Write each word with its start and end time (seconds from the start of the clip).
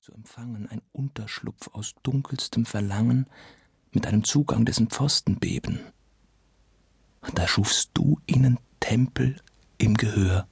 zu 0.00 0.14
empfangen, 0.14 0.66
ein 0.66 0.80
Unterschlupf 0.92 1.68
aus 1.74 1.92
dunkelstem 2.02 2.64
Verlangen, 2.64 3.26
mit 3.92 4.06
einem 4.06 4.24
Zugang 4.24 4.64
dessen 4.64 4.88
Pfosten 4.88 5.38
beben. 5.38 5.80
Da 7.34 7.46
schufst 7.46 7.90
du 7.92 8.18
ihnen 8.24 8.58
Tempel 8.78 9.36
im 9.76 9.98
Gehör. 9.98 10.48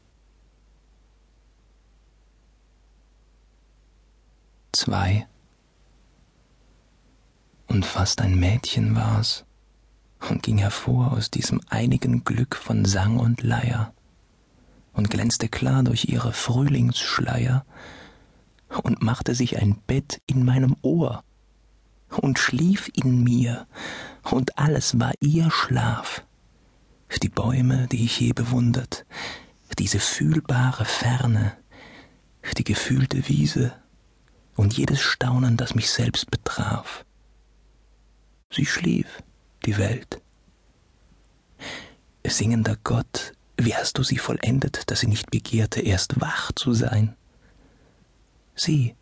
Zwei. 4.73 5.27
Und 7.69 7.87
fast 7.87 8.21
ein 8.21 8.39
Mädchen 8.39 8.97
war's 8.97 9.47
und 10.29 10.43
ging 10.43 10.59
hervor 10.59 11.13
aus 11.13 11.31
diesem 11.31 11.63
einigen 11.69 12.23
Glück 12.23 12.55
von 12.55 12.85
Sang 12.85 13.19
und 13.19 13.43
Leier 13.43 13.95
und 14.93 15.09
glänzte 15.09 15.49
klar 15.49 15.85
durch 15.85 16.05
ihre 16.05 16.35
Frühlingsschleier 16.35 17.65
und 18.83 19.03
machte 19.03 19.35
sich 19.35 19.59
ein 19.59 19.81
Bett 19.87 20.21
in 20.27 20.45
meinem 20.45 20.77
Ohr 20.83 21.25
und 22.11 22.39
schlief 22.39 22.91
in 22.95 23.23
mir, 23.23 23.67
und 24.31 24.59
alles 24.59 24.99
war 24.99 25.13
ihr 25.21 25.51
Schlaf. 25.51 26.25
Die 27.23 27.29
Bäume, 27.29 27.87
die 27.89 28.05
ich 28.05 28.21
je 28.21 28.33
bewundert, 28.33 29.07
diese 29.79 29.99
fühlbare 29.99 30.85
Ferne, 30.85 31.57
die 32.57 32.65
gefühlte 32.65 33.29
Wiese 33.29 33.73
und 34.57 34.77
jedes 34.77 35.01
Staunen, 35.01 35.57
das 35.57 35.75
mich 35.75 35.91
selbst 35.91 36.31
betraf. 36.31 37.05
Sie 38.51 38.67
schlief, 38.67 39.23
die 39.67 39.79
Welt. 39.79 40.21
Singender 42.27 42.77
Gott, 42.85 43.33
wie 43.57 43.75
hast 43.75 43.99
du 43.99 44.03
sie 44.03 44.19
vollendet, 44.19 44.91
dass 44.91 45.01
sie 45.01 45.07
nicht 45.07 45.31
begehrte, 45.31 45.81
erst 45.81 46.21
wach 46.21 46.53
zu 46.53 46.73
sein? 46.73 47.17
Sie, 48.59 48.97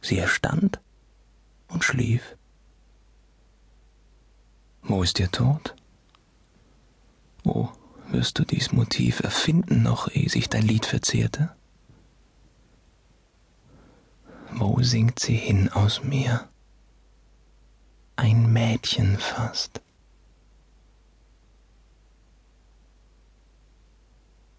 sie 0.00 0.18
erstand 0.18 0.80
und 1.68 1.84
schlief. 1.84 2.36
Wo 4.82 5.02
ist 5.02 5.20
ihr 5.20 5.30
Tod? 5.30 5.76
Wo 7.44 7.70
wirst 8.08 8.38
du 8.38 8.44
dies 8.44 8.72
Motiv 8.72 9.20
erfinden 9.20 9.82
noch, 9.82 10.08
ehe 10.08 10.28
sich 10.28 10.48
dein 10.48 10.62
Lied 10.62 10.86
verzehrte? 10.86 11.54
Wo 14.52 14.82
singt 14.82 15.18
sie 15.18 15.36
hin 15.36 15.68
aus 15.68 16.02
mir? 16.02 16.48
Ein 18.16 18.52
Mädchen 18.52 19.18
fast. 19.18 19.82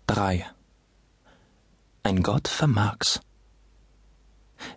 Drei. 0.05 0.45
Ein 2.03 2.22
Gott 2.22 2.48
vermag's. 2.48 3.20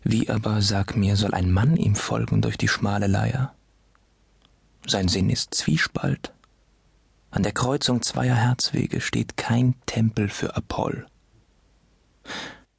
Wie 0.03 0.31
aber, 0.31 0.63
sag 0.63 0.97
mir, 0.97 1.17
soll 1.17 1.35
ein 1.35 1.51
Mann 1.51 1.77
ihm 1.77 1.95
folgen 1.95 2.43
durch 2.43 2.57
die 2.57 2.69
schmale 2.69 3.07
Leier? 3.07 3.55
Sein 4.87 5.09
Sinn 5.09 5.31
ist 5.31 5.55
Zwiespalt. 5.55 6.33
An 7.31 7.43
der 7.43 7.53
Kreuzung 7.53 8.03
zweier 8.03 8.37
Herzwege 8.37 9.01
steht 9.01 9.37
kein 9.37 9.75
Tempel 9.87 10.29
für 10.29 10.57
Apoll. 10.57 11.07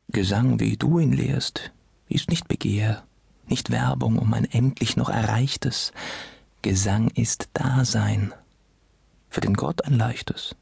Gesang, 0.09 0.59
wie 0.59 0.77
du 0.77 0.99
ihn 0.99 1.11
lehrst, 1.13 1.71
ist 2.07 2.29
nicht 2.29 2.47
Begehr, 2.47 3.03
nicht 3.45 3.71
Werbung 3.71 4.17
um 4.17 4.33
ein 4.33 4.45
endlich 4.45 4.95
noch 4.97 5.09
Erreichtes. 5.09 5.91
Gesang 6.61 7.09
ist 7.09 7.49
Dasein, 7.53 8.33
für 9.29 9.41
den 9.41 9.53
Gott 9.53 9.85
ein 9.85 9.93
leichtes. 9.93 10.55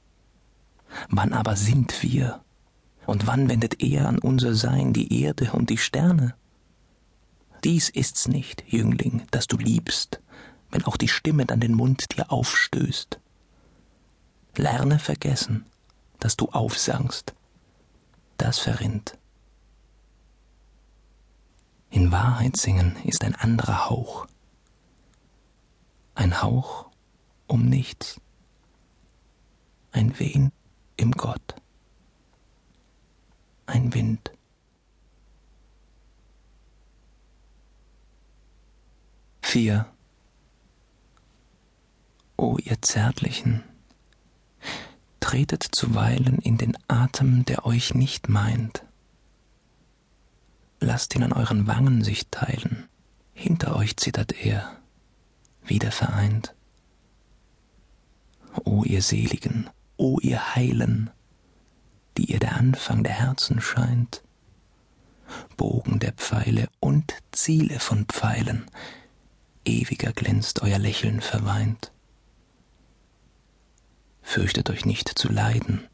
Wann 1.10 1.34
aber 1.34 1.56
sind 1.56 2.04
wir 2.04 2.42
und 3.06 3.28
wann 3.28 3.50
wendet 3.50 3.82
er 3.82 4.08
an 4.08 4.20
unser 4.20 4.56
Sein 4.56 4.94
die 4.94 5.22
Erde 5.22 5.52
und 5.52 5.70
die 5.70 5.78
Sterne? 5.78 6.36
Dies 7.64 7.90
ist's 7.90 8.28
nicht, 8.28 8.64
Jüngling, 8.68 9.24
das 9.32 9.48
du 9.48 9.58
liebst, 9.58 10.22
wenn 10.72 10.84
auch 10.86 10.98
die 10.98 11.08
Stimme 11.08 11.46
dann 11.46 11.60
den 11.60 11.74
Mund 11.74 12.16
dir 12.16 12.32
aufstößt. 12.32 13.20
Lerne 14.58 15.00
vergessen, 15.00 15.66
dass 16.20 16.36
du 16.36 16.50
aufsangst, 16.50 17.34
das 18.38 18.60
verrinnt. 18.60 19.18
In 21.90 22.12
Wahrheit 22.12 22.58
singen 22.58 22.96
ist 23.04 23.24
ein 23.24 23.36
anderer 23.36 23.90
Hauch, 23.90 24.28
ein 26.14 26.42
Hauch 26.42 26.90
um 27.48 27.66
nichts, 27.66 28.20
ein 29.92 30.18
Wehen 30.20 30.52
im 30.98 31.12
Gott 31.12 31.56
ein 33.66 33.94
Wind. 33.94 34.32
Vier. 39.42 39.86
O 42.38 42.58
ihr 42.58 42.82
Zärtlichen, 42.82 43.64
tretet 45.22 45.64
zuweilen 45.64 46.40
in 46.40 46.58
den 46.58 46.78
Atem, 46.88 47.46
der 47.46 47.66
euch 47.66 47.94
nicht 47.94 48.28
meint. 48.28 48.84
Lasst 50.82 51.16
ihn 51.16 51.24
an 51.24 51.32
euren 51.32 51.68
Wangen 51.68 52.04
sich 52.04 52.28
teilen, 52.30 52.90
hinter 53.34 53.76
euch 53.76 53.96
zittert 53.96 54.34
er, 54.34 54.76
wieder 55.64 55.92
vereint. 55.92 56.54
O 58.66 58.84
ihr 58.84 59.02
Seligen, 59.02 59.70
o 59.98 60.20
ihr 60.22 60.56
Heilen, 60.56 61.10
die 62.18 62.32
ihr 62.32 62.40
der 62.40 62.56
Anfang 62.56 63.04
der 63.04 63.14
Herzen 63.14 63.62
scheint, 63.62 64.24
Bogen 65.58 66.00
der 66.00 66.14
Pfeile 66.14 66.68
und 66.80 67.14
Ziele 67.32 67.80
von 67.80 68.06
Pfeilen, 68.06 68.66
ewiger 69.66 70.14
glänzt 70.14 70.62
euer 70.62 70.80
Lächeln 70.80 71.22
verweint. 71.22 71.92
Fürchtet 74.22 74.70
euch 74.70 74.86
nicht 74.86 75.18
zu 75.18 75.32
leiden, 75.32 75.88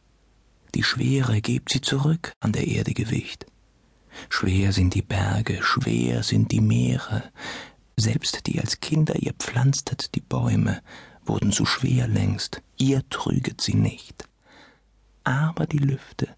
die 0.75 0.83
Schwere 0.83 1.41
gebt 1.41 1.71
sie 1.71 1.81
zurück 1.81 2.33
an 2.39 2.53
der 2.53 2.67
Erde 2.67 2.93
Gewicht. 2.93 3.45
Schwer 4.29 4.73
sind 4.73 4.93
die 4.93 5.01
Berge, 5.01 5.61
schwer 5.63 6.23
sind 6.23 6.51
die 6.51 6.61
Meere, 6.61 7.23
selbst 7.97 8.47
die 8.47 8.59
als 8.59 8.79
Kinder 8.79 9.15
ihr 9.17 9.33
pflanztet 9.33 10.15
die 10.15 10.21
Bäume, 10.21 10.81
wurden 11.25 11.51
zu 11.51 11.65
schwer 11.65 12.07
längst, 12.07 12.61
ihr 12.77 13.07
trüget 13.09 13.61
sie 13.61 13.75
nicht 13.75 14.27
aber 15.23 15.65
die 15.67 15.77
Lüfte, 15.77 16.35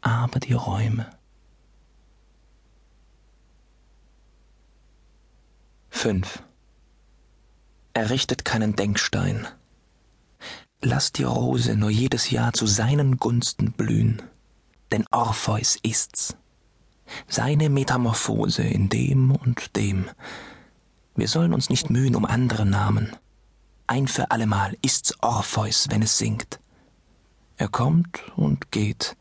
aber 0.00 0.40
die 0.40 0.52
Räume. 0.52 1.10
Fünf. 5.90 6.42
Errichtet 7.94 8.44
keinen 8.44 8.76
Denkstein. 8.76 9.48
Lasst 10.82 11.18
die 11.18 11.24
Rose 11.24 11.74
nur 11.74 11.90
jedes 11.90 12.30
Jahr 12.30 12.52
zu 12.52 12.66
seinen 12.66 13.16
Gunsten 13.16 13.72
blühen, 13.72 14.22
denn 14.92 15.06
Orpheus 15.10 15.78
ist's. 15.82 16.36
Seine 17.26 17.70
Metamorphose 17.70 18.62
in 18.62 18.88
dem 18.88 19.30
und 19.30 19.74
dem. 19.76 20.10
Wir 21.14 21.28
sollen 21.28 21.54
uns 21.54 21.70
nicht 21.70 21.88
mühen 21.88 22.14
um 22.14 22.26
andere 22.26 22.66
Namen. 22.66 23.16
Ein 23.86 24.06
für 24.06 24.30
allemal 24.30 24.76
ist's 24.82 25.14
Orpheus, 25.22 25.86
wenn 25.90 26.02
es 26.02 26.18
singt. 26.18 26.60
Er 27.56 27.68
kommt 27.68 28.22
und 28.36 28.70
geht. 28.70 29.16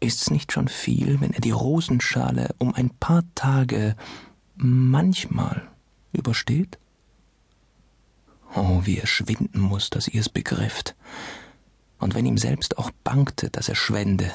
Ist's 0.00 0.30
nicht 0.30 0.52
schon 0.52 0.68
viel, 0.68 1.20
wenn 1.20 1.32
er 1.32 1.40
die 1.40 1.50
Rosenschale 1.50 2.54
um 2.58 2.74
ein 2.74 2.90
paar 2.90 3.24
Tage 3.34 3.96
manchmal 4.56 5.68
übersteht? 6.12 6.78
Oh, 8.54 8.80
wie 8.84 8.98
er 8.98 9.06
schwinden 9.06 9.60
muss, 9.60 9.90
dass 9.90 10.08
ihr 10.08 10.20
es 10.20 10.28
begrifft. 10.28 10.94
Und 11.98 12.14
wenn 12.14 12.26
ihm 12.26 12.38
selbst 12.38 12.78
auch 12.78 12.90
bangte, 13.04 13.50
dass 13.50 13.68
er 13.68 13.74
schwände, 13.74 14.32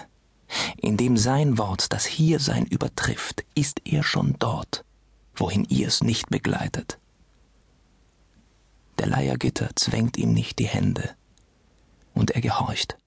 indem 0.78 1.18
sein 1.18 1.58
Wort 1.58 1.92
das 1.94 2.06
Hiersein 2.06 2.66
übertrifft, 2.66 3.44
ist 3.56 3.82
er 3.86 4.04
schon 4.04 4.36
dort, 4.38 4.84
wohin 5.36 5.64
ihr's 5.66 6.04
nicht 6.04 6.30
begleitet. 6.30 7.00
Der 9.00 9.08
Leiergitter 9.08 9.72
zwängt 9.76 10.18
ihm 10.18 10.34
nicht 10.34 10.60
die 10.60 10.68
Hände, 10.68 11.16
und 12.14 12.32
er 12.32 12.42
gehorcht, 12.42 12.98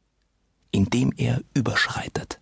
indem 0.71 1.13
er 1.17 1.43
überschreitet. 1.55 2.41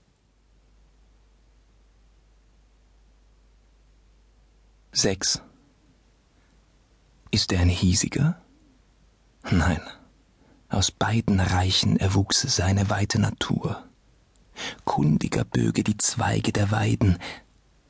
Sechs. 4.92 5.42
Ist 7.30 7.52
er 7.52 7.60
ein 7.60 7.68
hiesiger? 7.68 8.40
Nein, 9.50 9.80
aus 10.68 10.90
beiden 10.90 11.40
Reichen 11.40 11.96
erwuchs 11.96 12.42
seine 12.42 12.88
weite 12.90 13.18
Natur. 13.18 13.84
Kundiger 14.84 15.44
böge 15.44 15.82
die 15.82 15.96
Zweige 15.96 16.52
der 16.52 16.70
Weiden, 16.70 17.18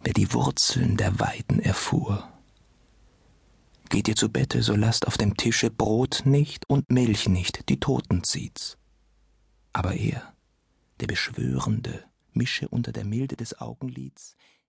wer 0.02 0.14
die 0.14 0.32
Wurzeln 0.32 0.96
der 0.96 1.20
Weiden 1.20 1.60
erfuhr. 1.60 2.28
Geht 3.94 4.08
ihr 4.08 4.16
zu 4.16 4.28
Bette, 4.28 4.60
so 4.60 4.74
lasst 4.74 5.06
auf 5.06 5.16
dem 5.16 5.36
Tische 5.36 5.70
Brot 5.70 6.22
nicht 6.24 6.68
und 6.68 6.90
Milch 6.90 7.28
nicht, 7.28 7.68
die 7.68 7.78
Toten 7.78 8.24
zieht's. 8.24 8.76
Aber 9.72 9.94
er, 9.94 10.34
der 10.98 11.06
Beschwörende, 11.06 12.02
mische 12.32 12.66
unter 12.66 12.90
der 12.90 13.04
Milde 13.04 13.36
des 13.36 13.60
Augenlids 13.60 14.34